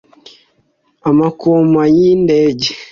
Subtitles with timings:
[1.09, 2.69] amakompanyi y’indege